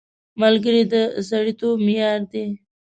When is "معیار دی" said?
1.85-2.47